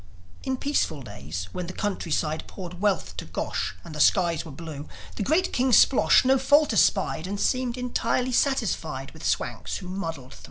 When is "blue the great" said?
4.51-5.53